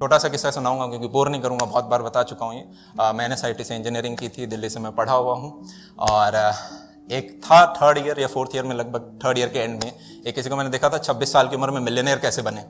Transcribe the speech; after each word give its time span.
छोटा 0.00 0.18
सा 0.18 0.28
किस्सा 0.28 0.50
सुनाऊँगा 0.50 0.86
क्योंकि 0.86 1.08
बोर 1.08 1.28
नहीं 1.30 1.40
करूँगा, 1.42 1.64
बहुत 1.66 1.84
बार 1.84 2.02
बता 2.02 2.22
चुका 2.24 2.46
हूँ 2.46 2.54
ये। 2.54 3.12
मैंने 3.14 3.36
सी 3.36 3.64
से 3.64 3.76
इंजीनियरिंग 3.76 4.16
की 4.18 4.28
थी, 4.28 4.46
दिल्ली 4.46 4.68
से 4.70 4.80
मैं 4.80 4.92
पढ़ा 4.96 5.12
हुआ 5.14 5.34
हूँ। 5.34 5.50
और 6.10 6.36
एक 7.10 7.40
था 7.44 7.64
थर्ड 7.74 7.98
ईयर 7.98 8.20
या 8.20 8.26
फोर्थ 8.26 8.54
ईयर 8.56 8.64
में, 8.64 8.74
लगभग 8.76 9.18
थर्ड 9.24 9.38
ईयर 9.38 9.48
के 9.48 9.58
एंड 9.58 9.84
में। 9.84 9.92
एक 10.26 10.34
किसी 10.34 10.50
को 10.50 10.56
मैंने 10.56 10.70
देखा 10.70 10.88
था, 10.88 10.98
छब्बीस 11.00 11.32
साल 11.32 11.48
की 11.48 11.56
उम्र 11.56 11.70
में 11.70 11.80
मिलियनियर 11.80 12.18
कैसे 12.18 12.42
बने? 12.42 12.60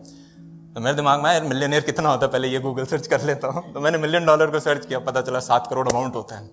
तो 0.75 0.80
मेरे 0.80 0.96
दिमाग 0.96 1.23
में 1.23 1.30
यार 1.32 1.45
मिलियनियर 1.45 1.82
कितना 1.82 2.11
होता 2.11 2.27
है, 2.27 2.32
पहले 2.32 2.48
ये 2.48 2.59
गूगल 2.61 2.85
सर्च 2.87 3.07
कर 3.07 3.23
लेता 3.23 3.49
हूँ। 3.49 3.73
तो 3.75 3.81
मैंने 3.81 3.99
मिलियन 3.99 4.27
डॉलर 4.27 4.51
को 4.51 4.61
सर्च 4.61 4.87
किया, 4.87 4.99
पता 5.01 5.21
चला 5.23 5.41
सात 5.41 5.67
करोड़ 5.67 5.89
अमाउंट 5.89 6.15
होता 6.15 6.37
है। 6.37 6.51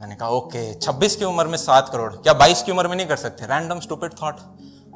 मैंने 0.00 0.14
कहा, 0.14 0.28
ओके, 0.30 0.72
छब्बीस 0.76 1.16
की 1.16 1.24
उम्र 1.24 1.46
में 1.46 1.58
सात 1.58 1.88
करोड़, 1.88 2.12
क्या 2.12 2.32
बाईस 2.36 2.62
की 2.62 2.72
उम्र 2.72 2.88
में 2.88 2.96
नहीं 2.96 3.06
कर 3.06 3.16
सकते? 3.18 3.46
रैंडम 3.46 3.80
स्टूपिड 3.80 4.12
थॉट 4.22 4.40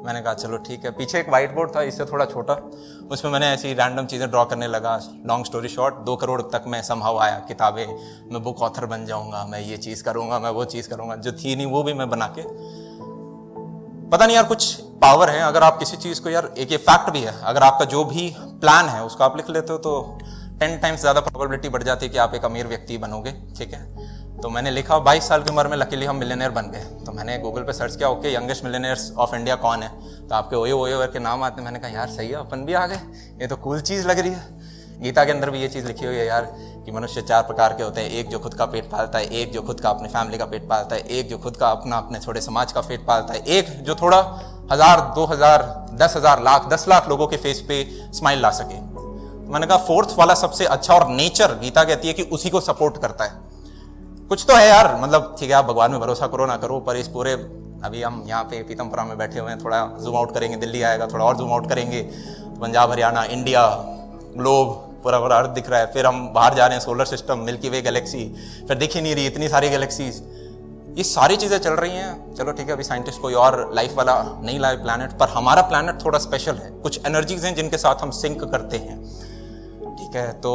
मैंने 0.05 0.21
कहा, 0.21 0.35
चलो 0.35 0.57
ठीक 0.59 0.85
है। 0.85 0.91
पीछे 0.91 1.19
एक 1.21 1.29
व्हाइट 1.29 1.55
बोर्ड 1.55 1.75
था, 1.77 1.83
इससे 1.83 2.05
थोड़ा 2.05 2.25
छोटा। 2.25 2.55
उसमें 3.11 3.31
मैंने 3.33 3.47
ऐसी 3.47 3.73
रैंडम 3.75 4.07
चीज़ें 4.07 4.29
ड्रॉ 4.31 4.45
करने 4.45 4.67
लगा। 4.67 4.99
लॉन्ग 5.27 5.47
स्टोरी 5.47 5.69
शॉर्ट 5.69 5.95
दो 5.95 6.17
करोड़ 6.17 6.41
तक 6.43 6.65
मैं 6.67 6.83
संभव 6.83 7.19
आया, 7.19 7.39
किताबें। 7.49 7.87
मैं 8.33 8.43
बुक 8.43 8.63
ऑथर 8.63 8.87
बन 8.87 9.07
जाऊँगा, 9.07 9.45
मैं 9.45 9.61
ये 9.61 9.77
चीज़ 9.77 10.05
करूँगा, 10.05 10.39
मैं 10.39 10.51
वो 10.51 10.65
चीज़ 10.65 10.89
करूँगा। 10.89 11.17
जो 11.17 11.33
थी 11.33 11.57
नहीं, 11.57 11.67
वो 11.67 11.83
भी 11.83 11.93
मैं 11.93 12.09
बना 12.11 12.27
के। 12.39 12.43
पता 14.11 14.27
नहीं 14.27 14.37
यार, 14.37 14.45
कुछ 14.45 14.73
पावर 15.03 15.31
है। 15.31 15.41
अगर 15.41 15.63
आप 15.63 15.79
किसी 15.79 15.97
चीज़ 15.97 16.21
को 16.23 16.31
यार, 16.31 16.53
एक 16.59 16.73
ये 16.73 16.77
फैक्ट 16.79 17.11
भी 17.11 17.21
है, 17.21 17.35
अगर 17.43 17.63
आपका 17.63 17.85
जो 17.85 18.05
भी 18.05 18.35
प्लान 18.39 18.89
है, 18.89 19.05
उसको 19.05 19.25
आप 19.25 19.37
लिख 19.37 19.51
लेते 19.51 19.73
हो 19.73 19.79
तो 19.79 20.19
टेन 20.61 20.79
टाइम्स 20.79 21.01
ज़्यादा 21.01 21.21
प्रोबेबिलिटी 21.21 21.69
बढ़ 21.69 21.83
जाती 21.83 22.07
है 22.07 22.13
कि 22.13 22.19
आप 22.19 22.35
एक 22.35 22.45
अमीर 22.45 22.67
व्यक्ति 22.67 22.99
बनोगे, 22.99 23.31
ठीक 23.59 23.73
है? 23.75 23.81
तो 24.33 24.49
मैंने 24.51 24.71
लिखा 24.71 24.99
बाईस 24.99 25.29
साल 25.29 25.43
की 25.43 25.51
उम्र 25.51 25.69
में 25.69 25.77
लकीली 25.77 26.07
हम 26.07 26.17
मिलेनियर 26.17 26.51
बन 26.51 26.71
गए। 26.71 26.85
तो 27.07 27.13
मैंने 27.13 27.39
गूगल 27.39 27.63
पे 27.63 27.73
सर्च 27.73 27.97
किया 27.97 28.09
okay 28.09 28.33
youngest 28.35 28.65
millionaires 28.65 29.13
of 29.19 29.35
India 29.35 29.57
कौन 29.57 29.83
है? 29.83 29.89
तो 30.29 30.35
आपके 30.35 30.57
ओयो 30.57 30.79
ओयो 30.79 31.07
के 31.07 31.19
नाम 31.19 31.43
आते 31.43 31.63
मैंने 31.63 31.79
कहा, 31.79 31.91
यार, 31.91 32.09
सही 32.09 32.29
है, 32.29 32.35
अपन 32.37 32.65
भी 32.65 32.75
आ 32.75 32.87
गए। 32.87 33.01
ये 33.41 33.47
तो 33.47 33.57
कूल 33.57 33.81
चीज़ 33.81 34.07
लग 34.09 34.19
रही 34.19 34.31
है। 34.31 35.01
गीता 35.03 35.25
के 35.25 35.33
अंदर 35.33 35.51
भी 35.51 35.61
ये 35.61 35.69
चीज़ 35.69 35.87
लिखी 35.87 36.07
हुई 36.07 36.17
है, 36.17 36.27
यार, 36.27 36.43
कि 36.85 36.93
मनुष्य 36.93 37.23
चार 37.23 37.43
प्रकार 37.43 37.73
के 37.73 37.83
होते 37.83 38.01
हैं। 38.01 38.11
एक 38.11 38.29
जो 38.29 38.39
खुद 38.39 38.55
का 38.55 38.67
पेट 38.67 38.91
पालता 38.91 39.19
है, 39.19 39.27
एक 39.27 39.53
जो 39.53 39.63
खुद 39.63 39.81
का 39.81 39.91
अपनी 39.91 40.09
फैमिली 40.09 40.39
का 40.39 40.45
पेट 40.47 40.69
पालता 40.69 40.97
है, 40.97 41.01
एक 41.01 41.29
जो 41.29 41.39
खुद 41.39 41.57
का 41.57 41.71
अपना 41.71 41.97
अपने 41.99 42.21
छोटे 42.21 42.41
समाज 42.41 42.73
का 42.73 42.81
पेट 42.81 43.07
पालता 43.07 43.35
है, 43.35 43.41
एक 43.49 43.71
जो 43.83 43.95
थोड़ा 43.95 44.19
हज़ार, 44.73 45.01
दो 45.15 45.25
हज़ार, 45.27 45.63
दस 45.95 46.17
हज़ार, 46.17 46.43
लाख, 46.43 46.69
दस 46.69 46.89
लाख 46.89 47.09
लोगों 47.09 47.27
के 47.27 47.37
फेस 47.37 47.61
पे 47.69 47.85
स्माइल 48.15 48.41
ला 48.41 48.51
सके। 48.53 48.75
तो 48.75 49.53
मैंने 49.53 49.67
कहा 49.67 49.79
फोर्थ 49.87 50.15
वाला 50.19 50.35
सबसे 50.35 50.67
अच्छा 50.67 50.95
और 50.95 51.09
नेचर 51.11 51.59
गीता 51.59 51.85
कहती 51.85 52.09
है 52.09 52.15
कि 52.15 52.23
उसी 52.33 52.51
को 52.51 52.61
सपोर्ट 52.63 53.01
करता 53.03 53.25
है। 53.25 53.52
कुछ 54.33 54.45
तो 54.49 54.55
है 54.55 54.69
यार 54.69 54.87
मतलब 55.01 55.35
ठीक 55.39 55.51
है, 55.51 55.55
आप 55.57 55.65
भगवान 55.65 55.91
में 55.91 56.01
भरोसा 56.01 56.27
करो 56.27 56.45
ना 56.47 56.57
करो, 56.57 56.79
पर 56.81 56.97
इस 56.97 57.09
पूरे, 57.09 57.33
अभी 57.85 58.03
हम 58.03 58.23
यहाँ 58.27 58.45
पे 58.45 58.63
पीतमपुरा 58.63 59.05
में 59.05 59.17
बैठे 59.19 59.39
हुए 59.39 59.51
हैं, 59.51 59.59
थोड़ा 59.65 59.81
जूम 60.03 60.15
आउट 60.17 60.33
करेंगे, 60.35 60.57
दिल्ली 60.57 60.83
आएगा, 60.83 61.07
थोड़ा 61.07 61.25
और 61.25 61.37
जूम 61.37 61.51
आउट 61.53 61.69
करेंगे, 61.69 62.01
पंजाब, 62.61 62.91
हरियाणा 62.91 63.25
इंडिया 63.27 63.65
ग्लोब 64.37 64.71
पूरा 65.03 65.19
पूरा 65.19 65.39
अर्थ 65.39 65.51
दिख 65.51 65.69
रहा 65.71 65.81
है, 65.81 65.87
फिर 65.93 66.07
हम 66.07 66.27
बाहर 66.35 66.55
जा 66.55 66.67
रहे 66.67 66.77
हैं 66.77 66.85
solar 66.85 67.05
system 67.05 67.39
milky 67.41 67.69
way 67.69 67.83
galaxy 67.83 68.25
फिर 68.69 68.79
दिख 68.79 68.95
ही 68.95 69.01
नहीं 69.01 69.15
रही 69.15 69.27
इतनी 69.27 69.49
सारी 69.49 69.69
गैलेक्सीज 69.71 70.23
ये 70.99 71.05
सारी 71.05 71.37
चीज़ें 71.37 71.59
चल 71.59 71.75
रही 71.75 71.91
हैं। 71.93 72.35
चलो 72.35 72.53
ठीक 72.53 72.67
है, 72.67 72.73
अभी 72.73 72.85
साइंटिस्ट 72.85 73.21
कोई 73.21 73.35
और 73.37 73.71
लाइफ 73.75 73.95
वाला 73.97 74.15
नहीं 74.41 74.59
लाए 74.61 74.77
प्लानट 74.79 75.19
पर 75.19 75.29
हमारा 75.31 75.63
प्लानट 75.65 76.05
थोड़ा 76.05 76.19
स्पेशल 76.21 76.55
है। 76.55 76.71
कुछ 76.81 77.01
एनर्जीज 77.07 77.45
हैं 77.45 77.55
जिनके 77.55 77.79
साथ 77.79 78.03
हम 78.03 78.11
सिंक 78.21 78.45
करते 78.47 78.77
हैं। 78.79 78.97
ठीक 79.97 80.17
है 80.17 80.33
तो 80.41 80.55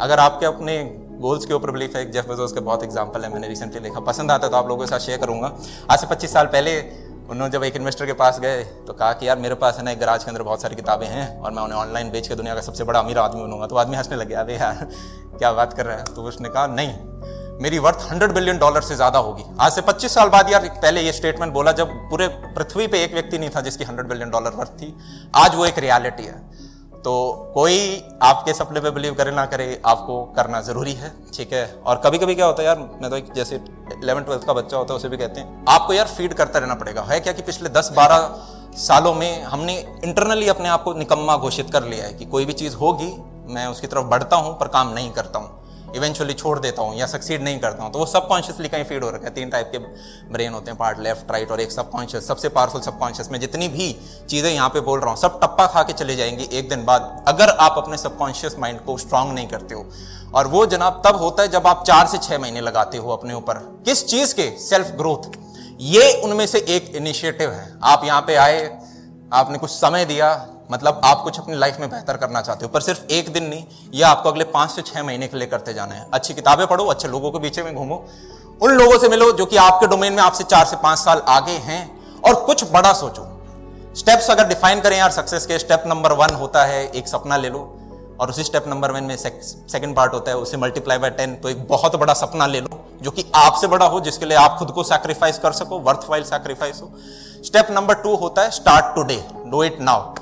अगर 0.00 0.18
आपके 0.20 0.46
अपने 0.46 0.78
गोल्स 1.20 1.44
के 1.44 1.54
ऊपर 1.54 1.70
बिलीफ 1.70 1.96
है 1.96 2.10
जेफ 2.12 2.28
बेजोस 2.28 2.52
के 2.52 2.60
बहुत 2.62 2.82
एग्ज़ाम्पल 2.82 3.24
है, 3.24 3.32
मैंने 3.32 3.48
रिसेंटली 3.48 3.80
देखा। 3.80 4.00
पसंद 4.02 4.30
आता 4.30 4.46
है 4.46 4.50
तो 4.50 4.56
आप 4.56 4.68
लोगों 4.68 4.84
के 4.84 4.90
साथ 4.90 4.98
शेयर 5.00 5.18
करूँगा। 5.18 5.52
आज 5.90 5.98
से 5.98 6.06
25 6.06 6.32
साल 6.32 6.46
पहले 6.48 6.80
उन्होंने 7.30 7.50
जब 7.52 7.64
एक 7.64 7.76
इन्वेस्टर 7.76 8.06
के 8.06 8.12
पास 8.14 8.38
गए 8.40 8.62
तो 8.86 8.92
कहा 8.92 9.12
कि, 9.12 9.28
यार, 9.28 9.38
मेरे 9.38 9.54
पास 9.56 9.76
है 9.78 9.84
ना 9.84 9.90
एक 9.90 9.98
गराज 10.00 10.24
के 10.24 10.30
अंदर 10.30 10.42
बहुत 10.42 10.62
सारी 10.62 10.76
किताबें 10.76 11.06
हैं 11.06 11.38
और 11.38 11.52
मैं 11.52 11.62
उन्हें 11.62 11.78
ऑनलाइन 11.78 12.10
बेच 12.10 12.28
के 12.28 12.34
दुनिया 12.34 12.54
का 12.54 12.60
सबसे 12.60 12.84
बड़ा 12.84 13.00
अमीर 13.00 13.18
आदमी 13.18 13.42
बनूँगा। 13.42 13.66
तो 13.66 13.76
आदमी 13.76 13.96
हंसने 13.96 14.16
लगे 14.16 14.34
अरे 14.34 14.56
यार, 14.56 14.88
क्या 15.38 15.52
बात 15.52 15.72
कर 15.72 15.86
रहा 15.86 15.96
है? 15.96 16.04
तो 16.06 16.22
उसने 16.24 16.48
कहा, 16.48 16.66
नहीं, 16.68 16.94
मेरी 17.62 17.78
वर्थ 17.78 18.06
हंड्रेड 18.10 18.32
बिलियन 18.32 18.58
डॉलर 18.58 18.80
से 18.80 18.96
ज़्यादा 18.96 19.18
होगी। 19.18 19.44
आज 19.60 19.72
से 19.72 19.80
25 19.82 20.14
साल 20.14 20.28
बाद 20.28 20.50
यार, 20.50 20.68
पहले 20.76 21.00
ये 21.00 21.12
स्टेटमेंट 21.12 21.52
बोला, 21.52 21.72
जब 21.72 21.92
पूरे 22.10 22.28
पृथ्वी 22.56 22.86
पे 22.86 23.02
एक 23.04 23.14
व्यक्ति 23.14 23.38
नहीं 23.38 23.50
था 23.50 23.60
जिसकी 23.60 23.84
हंड्रेड 23.84 24.08
बिलियन 24.08 24.30
डॉलर 24.30 24.56
वर्थ 24.56 24.70
थी, 24.72 24.94
आज 25.36 25.54
वो 25.54 25.66
एक 25.66 25.78
रियलिटी 25.78 26.24
है। 26.24 26.40
तो 27.08 27.52
कोई 27.54 27.76
आपके 28.22 28.52
सपने 28.54 28.80
पे 28.80 28.90
बिलीव 28.90 29.14
करे 29.14 29.30
ना 29.30 29.44
करे, 29.46 29.80
आपको 29.86 30.22
करना 30.36 30.60
ज़रूरी 30.60 30.92
है, 30.92 31.12
ठीक 31.34 31.52
है? 31.52 31.64
और 31.86 32.00
कभी 32.04 32.18
कभी 32.18 32.34
क्या 32.34 32.46
होता 32.46 32.62
है 32.62 32.66
यार, 32.66 32.78
मैं 32.78 33.10
तो 33.10 33.16
एक 33.16 33.32
जैसे 33.32 33.56
इलेवन 33.56 34.22
ट्वेल्थ 34.22 34.44
का 34.44 34.52
बच्चा 34.52 34.76
होता 34.76 34.92
है, 34.92 34.96
उसे 34.96 35.08
भी 35.08 35.16
कहते 35.16 35.40
हैं, 35.40 35.64
आपको 35.68 35.92
यार 35.92 36.06
फ़ीड 36.06 36.34
करता 36.34 36.58
रहना 36.58 36.74
पड़ेगा। 36.74 37.02
है 37.02 37.20
क्या 37.20 37.32
कि 37.32 37.42
पिछले 37.42 37.68
दस, 37.68 37.90
बारह 37.96 38.76
सालों 38.78 39.14
में 39.14 39.42
हमने 39.42 39.78
इंटरनली 40.04 40.48
अपने 40.48 40.68
आप 40.68 40.82
को 40.82 40.94
निकम्मा 40.94 41.36
घोषित 41.36 41.70
कर 41.70 41.84
लिया 41.84 42.04
है 42.04 42.12
कि 42.14 42.24
कोई 42.24 42.44
भी 42.44 42.52
चीज़ 42.52 42.76
होगी, 42.76 43.10
मैं 43.54 43.66
उसकी 43.66 43.86
तरफ़ 43.86 44.06
बढ़ता 44.06 44.36
हूँ, 44.36 44.58
पर 44.58 44.68
काम 44.68 44.92
नहीं 44.92 45.10
करता 45.10 45.38
हूँ। 45.38 45.57
इवेंचुअली 45.96 46.34
छोड़ 46.34 46.58
देता 46.58 46.82
हूँ 46.82 46.96
या 46.96 47.06
सक्सीड 47.06 47.42
नहीं 47.42 47.58
करता 47.60 47.82
हूँ 47.82 47.92
तो 47.92 47.98
वो 47.98 48.06
सबकॉन्शियसली 48.06 48.68
कहीं 48.68 48.84
फ़ीड 48.84 49.04
हो 49.04 49.10
रखा 49.10 49.26
है। 49.26 49.34
तीन 49.34 49.50
टाइप 49.50 49.70
के 49.72 49.78
ब्रेन 50.32 50.52
होते 50.52 50.70
हैं 50.70 50.78
पार्ट 50.78 50.98
लेफ़्ट 50.98 51.30
राइट 51.30 51.50
और 51.50 51.60
एक 51.60 51.72
सबकॉन्शियस 51.72 52.26
सबसे 52.28 52.48
पावरफुल 52.48 52.80
सबकॉन्शियस 52.80 53.30
में 53.30 53.38
जितनी 53.40 53.68
भी 53.68 53.92
चीज़ें 54.30 54.50
यहाँ 54.50 54.68
पे 54.68 54.80
बोल 54.80 55.00
रहा 55.00 55.10
हूँ, 55.10 55.18
सब 55.18 55.40
टप्पा 55.40 55.66
खा 55.66 55.82
के 55.82 55.92
चले 55.92 56.16
जाएँगी 56.16 56.48
एक 56.52 56.68
दिन 56.68 56.84
बाद, 56.84 57.24
अगर 57.28 57.48
आप 57.50 57.74
अपने 57.78 57.96
सबकॉन्शियस 57.96 58.58
माइंड 58.58 58.80
को 58.80 58.96
स्ट्रांग 58.98 59.32
नहीं 59.32 59.48
करते 59.48 59.74
हो। 59.74 59.86
और 60.34 60.46
वो 60.46 60.64
जनाब 60.66 61.02
तब 61.06 61.16
होता 61.16 61.42
है 61.42 61.48
जब 61.48 61.66
आप 61.66 61.84
चार 61.86 62.06
से 62.06 62.18
छह 62.18 62.38
महीने 62.38 62.60
लगाते 62.60 62.98
हो 62.98 63.10
अपने 63.10 63.34
ऊपर। 63.34 63.58
किस 63.84 64.06
चीज़ 64.06 64.34
के? 64.34 64.50
सेल्फ 64.60 64.90
ग्रोथ 64.96 65.36
ये 65.82 66.12
उनमें 66.24 66.46
से 66.46 66.58
एक 66.68 66.94
इनिशिएटिव 66.96 67.50
है। 67.50 67.72
आप 67.84 68.04
यहाँ 68.04 68.20
पे 68.22 68.34
आए, 68.36 68.64
आपने 69.32 69.58
कुछ 69.58 69.70
समय 69.70 70.04
दिया 70.04 70.34
मतलब 70.70 71.00
आप 71.04 71.22
कुछ 71.24 71.38
अपनी 71.40 71.56
लाइफ 71.56 71.76
में 71.80 71.88
बेहतर 71.90 72.16
करना 72.16 72.40
चाहते 72.40 72.64
हो, 72.64 72.68
पर 72.68 72.80
सिर्फ़ 72.80 73.12
एक 73.12 73.32
दिन 73.32 73.44
नहीं, 73.44 73.64
ये 73.94 74.02
आपको 74.04 74.28
अगले 74.28 74.44
पाँच 74.46 74.70
से 74.70 74.82
छह 74.82 75.02
महीने 75.02 75.28
के 75.28 75.36
लिए 75.36 75.46
करते 75.48 75.74
जाना 75.74 75.94
है। 75.94 76.06
अच्छी 76.14 76.34
किताबें 76.34 76.66
पढ़ो, 76.66 76.84
अच्छे 76.86 77.08
लोगों 77.08 77.30
के 77.30 77.38
बीच 77.38 77.58
में 77.58 77.74
घूमो, 77.74 78.04
उन 78.60 78.72
लोगों 78.72 78.98
से 78.98 79.08
मिलो 79.08 79.30
जो 79.32 79.46
कि 79.46 79.56
आपके 79.56 79.86
डोमेन 79.86 80.12
में 80.12 80.22
आपसे 80.22 80.44
चार 80.44 80.64
से 80.64 80.76
पाँच 80.76 80.98
साल 80.98 81.22
आगे 81.28 81.52
हैं, 81.52 81.80
और 82.20 82.34
कुछ 82.44 82.70
बड़ा 82.72 82.92
सोचो। 82.92 83.26
स्टेप्स 83.96 84.30
अगर 84.30 84.46
डिफाइन 84.48 84.80
करें 84.80 84.96
यार 84.96 85.10
सक्सेस 85.10 85.46
के 85.46 85.58
स्टेप 85.58 85.84
नंबर 85.86 86.12
वन 86.14 86.34
होता 86.34 86.64
है, 86.64 86.86
एक 86.88 87.08
सपना 87.08 87.36
ले 87.36 87.48
लो, 87.48 87.58
और 88.20 88.30
उसी 88.30 88.44
स्टेप 88.44 88.64
नंबर 88.68 88.90
वन 88.90 89.04
में 89.04 89.16
सेकंड 89.16 89.96
पार्ट 89.96 90.12
होता 90.12 90.30
है, 90.30 90.36
उसे 90.36 90.56
मल्टीप्लाई 90.56 90.98
बाय 90.98 91.10
टेन 91.10 91.34
तो 91.34 91.48
एक 91.48 91.66
बहुत 91.68 91.96
बड़ा 91.96 92.14
सपना 92.14 92.46
ले 92.46 92.60
लो, 92.60 92.80
जो 93.02 93.10
कि 93.10 93.24
आपसे 93.36 93.66
बड़ा 93.66 93.86
हो, 93.86 94.00
जिसके 94.00 94.26
लिए 94.26 94.36
आप 94.36 94.56
खुद 94.58 94.70
को 94.70 94.82
सैक्रिफाइस 94.84 95.38
कर 95.38 95.52
सको 95.52 95.78
वर्थ 95.80 96.08
वाइल 96.08 96.24
सैक्रिफाइस 96.24 96.80
हो। 96.82 96.90
स्टेप 97.44 97.66
नंबर 97.70 97.94
टू 97.96 98.14
होता 98.16 98.42
है 98.42 98.50
start 98.50 98.94
today 98.94 99.22
do 99.46 99.62
it 99.62 99.80
now 99.80 100.14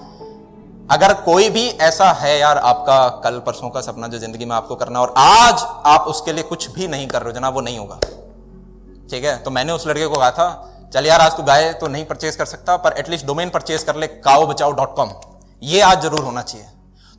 अगर 0.88 1.12
कोई 1.22 1.48
भी 1.50 1.66
ऐसा 1.82 2.10
है 2.12 2.38
यार 2.38 2.58
आपका 2.58 3.08
कल 3.24 3.38
परसों 3.38 3.68
का 3.70 3.80
सपना 3.80 4.08
जो 4.08 4.18
ज़िंदगी 4.18 4.44
में 4.44 4.54
आपको 4.56 4.74
करना 4.74 5.00
और 5.00 5.14
आज 5.18 5.62
आप 5.86 6.04
उसके 6.08 6.32
लिए 6.32 6.42
कुछ 6.44 6.70
भी 6.70 6.88
नहीं 6.88 7.06
कर 7.08 7.22
रहे 7.22 7.32
हो, 7.32 7.38
जनाब, 7.38 7.54
वो 7.54 7.60
नहीं 7.60 7.78
होगा। 7.78 7.98
ठीक 9.10 9.24
है? 9.24 9.36
तो 9.38 9.50
मैंने 9.50 9.72
उस 9.72 9.86
लड़के 9.86 10.06
को 10.06 10.14
कहा 10.14 10.30
था, 10.30 10.88
चल 10.94 11.06
यार, 11.06 11.20
आज 11.20 11.36
तू 11.36 11.42
गाय 11.42 11.72
तो 11.72 11.88
नहीं 11.88 12.04
परचेज 12.04 12.36
कर 12.36 12.44
सकता, 12.44 12.76
पर 12.76 12.98
एटलीस्ट 12.98 13.26
डोमेन 13.26 13.50
परचेज 13.50 13.82
कर 13.82 13.96
ले 13.96 14.06
काओ 14.06 14.46
बचाओ 14.46 14.72
डॉट 14.72 14.94
कॉम 14.96 15.10
ये 15.62 15.80
आज 15.80 16.02
ज़रूर 16.02 16.24
होना 16.24 16.42
चाहिए। 16.42 16.66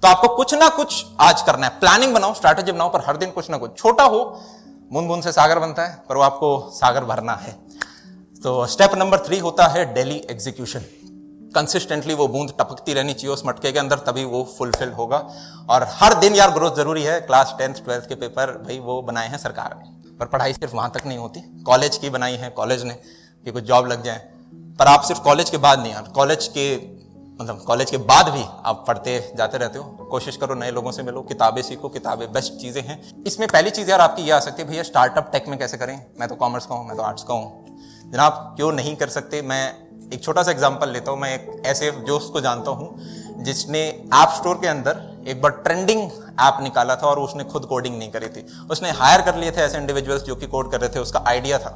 तो 0.04 0.08
आपको 0.08 0.28
कुछ 0.36 0.54
ना 0.54 0.70
कुछ 0.70 1.06
आज 1.22 1.42
करना 1.42 1.68
है। 1.68 1.80
प्लानिंग 1.80 2.14
बनाओ 2.14 2.34
स्ट्रैटेजी 2.34 2.72
बनाओ, 2.72 2.90
पर 2.90 3.04
हर 3.08 3.18
दिन 3.18 3.32
कुछ 3.32 3.50
ना 3.50 3.58
कुछ। 3.58 3.78
छोटा 3.78 4.04
हो 4.06 4.24
बूंद 4.92 5.08
बूंद 5.08 5.24
से 5.24 5.32
सागर 5.32 5.60
बनता 5.60 5.86
है, 5.86 6.04
पर 6.10 6.18
वो 6.18 6.24
आपको 6.24 6.70
सागर 6.74 7.04
भरना 7.06 7.34
है। 7.36 7.52
तो 8.42 8.66
स्टेप 8.68 8.96
नंबर 8.96 9.20
थ्री 9.20 9.40
होता 9.40 9.68
है 9.68 9.94
डेली 9.94 10.22
एग्जीक्यूशन 10.32 10.80
कंसिस्टेंटली 11.56 12.13
वो 12.13 12.28
बूंद 12.28 12.52
टपकती 12.59 12.94
रहनी 12.94 13.13
चाहिए 13.13 13.34
उस 13.34 13.44
मटके 13.46 13.72
के 13.72 13.80
अंदर, 13.80 13.97
तभी 13.97 14.24
वो 14.25 14.44
फुलफिल 14.58 14.91
होगा। 14.91 15.18
और 15.69 15.88
हर 15.91 16.13
दिन 16.13 16.35
यार 16.35 16.52
ग्रोथ 16.52 16.75
ज़रूरी 16.75 17.03
है। 17.03 17.19
क्लास 17.22 17.56
टेंथ 17.58 17.75
ट्वेल्थ 17.75 18.08
के 18.09 18.16
पेपर 18.16 18.52
भाई 18.58 18.80
वो 18.80 19.02
बनाए 19.02 19.28
हैं 19.28 19.38
सरकार 19.38 19.78
ने। 19.78 20.16
पर 20.18 20.25
पढ़ाई 20.25 20.53
सिर्फ़ 20.53 20.75
वहाँ 20.75 20.91
तक 20.91 21.06
नहीं 21.06 21.18
होती। 21.18 21.63
कॉलेज 21.63 21.97
की 21.97 22.09
बनाई 22.09 22.36
है 22.36 22.50
कॉलेज 22.50 22.84
ने, 22.84 22.94
कि 22.94 23.52
कुछ 23.52 23.63
जॉब 23.63 23.88
लग 23.88 24.03
जाए। 24.03 24.28
पर 24.80 24.88
आप 24.88 25.02
सिर्फ़ 25.02 25.22
कॉलेज 25.22 25.50
के 25.50 25.57
बाद 25.57 25.80
नहीं 25.80 25.94
यार 25.94 26.03
कॉलेज 26.03 26.47
के 26.47 26.97
मतलब 27.41 27.57
कॉलेज 27.57 27.91
के 27.91 27.97
बाद 27.97 28.30
भी 28.30 28.44
आप 28.66 28.84
पढ़ते 28.88 29.34
जाते 29.38 29.57
रहते 29.57 29.80
हो। 29.80 29.83
कोशिश 29.83 30.38
करो 30.38 30.56
नए 30.56 30.72
लोगों 30.72 30.92
से 30.92 31.04
मिलो, 31.04 31.22
किताबें 31.22 31.62
सीखो, 31.62 31.89
किताबें 31.89 32.31
बेस्ट 32.33 32.54
चीज़ें 32.54 32.81
हैं। 32.81 33.24
इसमें 33.24 33.48
पहली 33.48 33.69
चीज़ 33.69 33.89
यार 33.89 34.01
आपकी 34.01 34.22
ये 34.22 34.31
आ 34.31 34.39
सकती 34.39 34.62
है, 34.62 34.68
भैया 34.68 34.83
स्टार्टअप 34.83 35.30
टेक 35.31 35.48
में 35.48 35.60
कैसे 35.60 35.77
करें? 35.77 36.06
मैं 36.19 36.30
तो 36.30 36.36
कॉमर्स 36.36 36.66
का 36.66 36.75
हूँ, 36.75 36.88
मैं 36.88 36.98
तो 36.98 37.04
आर्ट्स 37.04 37.24
का 37.24 37.33
हूँ। 37.33 37.66
जनाब, 38.12 38.54
क्यों 38.56 38.72
नहीं 38.72 38.95
कर 38.95 39.10
सकते? 39.10 39.42
मैं 39.42 39.87
एक 40.13 40.24
छोटा 40.24 40.44
सा 40.44 40.51
एग्ज़ाम्पल 40.51 40.89
लेता 40.89 41.12
हूँ, 41.12 41.19
मैं 41.19 41.33
एक 41.33 41.62
ऐसे 41.65 41.92
दोस्त 42.07 42.33
को 42.33 42.42
जानता 42.42 42.71
हूँ, 42.71 43.44
जिसने 43.44 43.80
ऐप 44.15 44.33
स्टोर 44.38 44.56
के 44.56 44.68
अंदर 44.68 45.01
एक 45.27 45.42
बार 45.42 45.51
ट्रेंडिंग 45.63 46.01
ऐप 46.42 46.57
निकाला 46.62 46.95
था 46.95 47.07
और 47.07 47.19
उसने 47.19 47.44
खुद 47.44 47.65
कोडिंग 47.65 47.98
नहीं 47.98 48.12
करी 48.12 48.27
थी। 48.27 48.45
उसने 48.71 48.92
हायर 48.94 49.21
कर 49.21 49.36
लिए 49.36 49.51
थे 49.51 49.62
ऐसे 49.62 49.77
इंडिविजुअल्स 49.77 50.24
जो 50.24 50.36
कि 50.36 50.48
कोड 50.48 50.71
कर 50.71 50.81
रहे 50.81 50.89
थे, 50.89 51.00
उसका 51.00 51.24
आइडिया 51.27 51.59
था। 51.59 51.71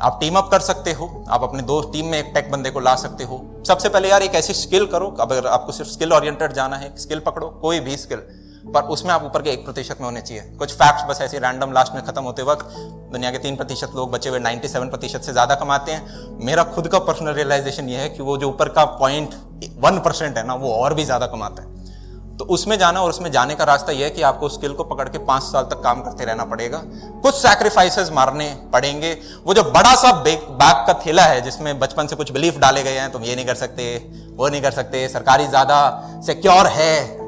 आप 0.00 0.18
टीम 0.20 0.36
अप 0.36 0.48
कर 0.50 0.60
सकते 0.60 0.92
हो, 0.92 1.06
आप 1.28 1.42
अपने 1.42 1.62
दोस्त 1.62 1.88
टीम 1.92 2.06
में 2.06 2.18
एक 2.18 2.30
टेक 2.34 2.50
बंदे 2.52 2.70
को 2.70 2.80
ला 2.80 2.94
सकते 2.96 3.24
हो। 3.24 3.40
सबसे 3.68 3.88
पहले 3.88 4.08
यार 4.08 4.22
एक 4.22 4.34
ऐसी 4.34 4.54
स्किल 4.54 4.86
करो, 4.86 5.06
अगर 5.20 5.46
आपको 5.48 5.72
सिर्फ़ 5.72 5.90
स्किल 5.90 6.12
ओरिएंटेड 6.12 6.52
जाना 6.52 6.76
है 6.76 6.94
स्किल 6.98 7.20
पकड़ो, 7.20 7.48
कोई 7.62 7.80
भी 7.80 7.96
स्किल 7.96 8.22
पर 8.64 8.82
उसमें 8.84 9.12
आप 9.12 9.24
ऊपर 9.24 9.42
के 9.42 9.50
एक 9.50 9.64
प्रतिशत 9.64 9.96
में 10.00 10.06
होने 10.06 10.20
चाहिए। 10.20 10.42
कुछ 10.58 10.72
फैक्ट्स 10.72 11.04
बस 11.04 11.20
ऐसे 11.22 11.38
रैंडम 11.38 11.72
लास्ट 11.72 11.94
में 11.94 12.04
खत्म 12.04 12.22
होते 12.22 12.42
वक्त 12.44 12.74
दुनिया 13.12 13.30
के 13.30 13.38
तीन 13.38 13.56
प्रतिशत 13.56 13.92
लोग 13.96 14.10
बचे 14.10 14.28
हुए 14.28 14.38
नाइन्टी 14.40 14.68
सेवन 14.68 14.88
प्रतिशत 14.88 15.22
से 15.22 15.32
ज़्यादा 15.32 15.54
कमाते 15.56 15.92
हैं। 15.92 16.38
मेरा 16.44 16.64
खुद 16.66 16.88
का 16.88 16.98
पर्सनल 17.00 17.32
रियलाइजेशन 17.34 17.88
ये 17.88 17.98
है 17.98 18.08
कि 18.08 18.22
वो 18.22 18.36
जो 18.38 18.48
ऊपर 18.48 18.68
का 18.68 18.84
पॉइंट 18.84 19.34
वन 19.78 19.98
परसेंट 19.98 20.36
है 20.38 20.46
ना, 20.46 20.54
वो 20.54 20.72
और 20.72 20.94
भी 20.94 21.04
ज़्यादा 21.04 21.26
कमाता 21.26 21.62
है। 21.62 21.78
तो 22.36 22.44
उसमें 22.46 22.78
जाना 22.78 23.00
और 23.02 23.10
उसमें 23.10 23.30
जाने 23.32 23.54
का 23.54 23.64
रास्ता 23.64 23.92
यह 23.92 24.04
है 24.04 24.10
कि 24.10 24.22
आपको 24.22 24.48
स्किल 24.48 24.72
को 24.72 24.84
पकड़ 24.84 25.08
के 25.08 25.18
पाँच 25.20 25.42
साल 25.42 25.64
तक 25.64 25.82
काम 25.82 26.00
करते 26.02 26.24
रहना 26.24 26.44
पड़ेगा। 26.44 26.78
कुछ 27.22 27.34
सैक्रिफाइसेस 27.34 28.10
मारने 28.12 28.48
पड़ेंगे। 28.72 29.12
वो 29.44 29.54
जो 29.54 29.62
बड़ा 29.64 29.94
सा 29.94 30.12
बैग 30.14 30.86
का 30.86 30.92
थैला 31.06 31.22
है, 31.24 31.40
जिसमें 31.40 31.78
बचपन 31.78 32.06
से 32.06 32.16
कुछ 32.16 32.32
बिलीफ 32.32 32.58
डाले 32.58 32.82
गए 32.82 32.98
हैं, 32.98 33.10
तुम 33.12 33.24
ये 33.24 33.34
नहीं 33.36 33.46
कर 33.46 33.54
सकते, 33.56 33.96
वो 34.36 34.48
नहीं 34.48 34.62
कर 34.62 34.70
सकते, 34.72 35.08
सरकारी 35.08 35.46
ज़्यादा 35.46 35.80
सिक्योर 36.26 36.66
है 36.68 37.19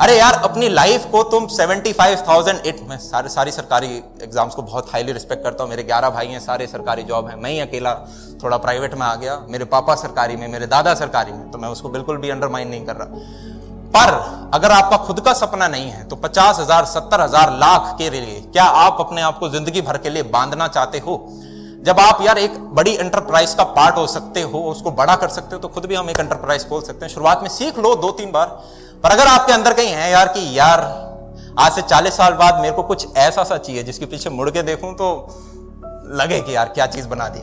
अरे 0.00 0.16
यार 0.18 0.34
अपनी 0.44 0.68
लाइफ 0.68 1.04
को 1.10 1.22
तुम 1.24 1.46
75,000 1.48 2.66
एट 2.66 2.80
मैं 2.88 2.96
सारे 2.98 3.28
सारी 3.28 3.50
सरकारी 3.50 3.88
एग्ज़ाम्स 4.22 4.54
को 4.54 4.62
बहुत 4.62 4.92
हाईली 4.92 5.12
रिस्पेक्ट 5.12 5.42
करता 5.44 5.62
हूँ। 5.62 5.70
मेरे 5.70 5.82
11 5.82 6.10
भाई 6.10 6.26
हैं 6.28 6.40
सारे 6.40 6.66
सरकारी 6.66 7.02
जॉब 7.02 7.28
हैं। 7.28 7.36
मैं 7.36 7.50
ही 7.50 7.60
अकेला 7.60 7.92
थोड़ा 8.42 8.56
प्राइवेट 8.58 8.94
में 8.94 9.06
आ 9.06 9.14
गया। 9.14 9.38
मेरे 9.50 9.64
पापा 9.66 9.94
सरकारी 9.94 10.36
में 10.36 10.46
मेरे 10.48 10.66
दादा 10.66 10.94
सरकारी 10.94 11.32
में 11.32 11.50
तो 11.50 11.58
मैं 11.58 11.68
उसको 11.68 11.88
बिल्कुल 11.88 12.16
भी 12.16 12.30
अंडरमाइन 12.30 12.68
नहीं 12.68 12.84
कर 12.86 12.96
रहा। 12.96 13.06
पर 13.94 14.12
अगर 14.54 14.72
आपका 14.72 14.96
खुद 15.06 15.20
का 15.20 15.32
सपना 15.34 15.68
नहीं 15.68 15.90
है 15.90 16.04
तो 16.04 16.16
पचास 16.18 16.60
हज़ार 16.60 16.84
सत्तर 16.86 17.20
हज़ार 17.20 17.56
लाख 17.58 17.94
के 17.98 18.10
लिए 18.10 18.40
क्या 18.42 18.64
आप 18.82 19.00
अपने 19.00 19.22
आप 19.22 19.38
को 19.38 19.48
ज़िंदगी 19.48 19.82
भर 19.82 19.98
के 19.98 20.10
लिए 20.10 20.22
बांधना 20.30 20.68
चाहते 20.68 20.98
हो? 20.98 21.18
जब 21.82 22.00
आप 22.00 22.22
यार 22.22 22.38
एक 22.38 22.58
बड़ी 22.74 22.94
एंटरप्राइज 22.94 23.54
का 23.54 23.64
पार्ट 23.74 23.96
हो 23.96 24.06
सकते 24.08 24.42
हो 24.42 24.60
उसको 24.70 24.90
बड़ा 24.92 25.16
कर 25.16 25.28
सकते 25.30 25.54
हो 25.54 25.62
तो 25.62 25.68
खुद 25.68 25.86
भी 25.86 25.94
हम 25.94 26.10
एक 26.10 26.20
एंटरप्राइज 26.20 26.68
खोल 26.68 26.82
सकते 26.82 27.04
हैं। 27.04 27.12
शुरुआत 27.12 27.42
में 27.42 27.48
सीख 27.50 27.78
लो 27.78 27.94
दो 27.96 28.10
तीन 28.12 28.32
बार 28.32 28.62
पर 29.04 29.10
अगर 29.10 29.26
आपके 29.26 29.52
अंदर 29.52 29.72
कहीं 29.72 29.88
है 29.88 30.10
यार 30.10 30.28
कि 30.28 30.58
यार, 30.58 30.80
आज 31.58 31.72
से 31.72 31.82
चालीस 31.82 32.16
साल 32.16 32.34
बाद 32.34 32.60
मेरे 32.60 32.72
को 32.76 32.82
कुछ 32.82 33.06
ऐसा 33.16 33.42
सा 33.44 33.56
चाहिए 33.56 33.82
जिसके 33.82 34.06
पीछे 34.06 34.30
मुड़ 34.30 34.48
के 34.50 34.62
देखूँ 34.62 34.92
तो 34.94 35.08
लगे 36.20 36.40
कि 36.40 36.54
यार 36.56 36.68
क्या 36.68 36.86
चीज़ 36.86 37.08
बना 37.08 37.28
दी 37.28 37.40